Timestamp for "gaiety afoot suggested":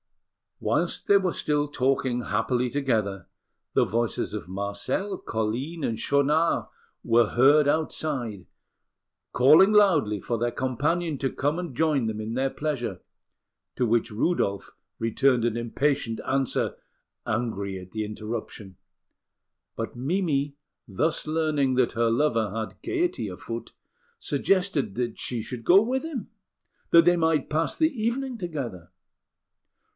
22.83-24.93